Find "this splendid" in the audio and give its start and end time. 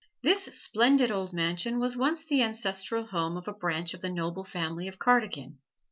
0.23-1.11